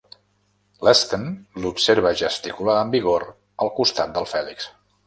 [0.87, 1.27] L'Sten
[1.65, 3.31] l'observa gesticular amb vigor
[3.67, 4.73] al costat del Fèlix.